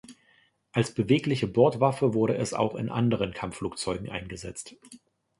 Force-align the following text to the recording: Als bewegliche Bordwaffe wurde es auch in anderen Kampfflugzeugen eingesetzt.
Als 0.71 0.95
bewegliche 0.95 1.45
Bordwaffe 1.45 2.15
wurde 2.15 2.35
es 2.35 2.55
auch 2.55 2.73
in 2.73 2.89
anderen 2.89 3.35
Kampfflugzeugen 3.35 4.09
eingesetzt. 4.09 4.75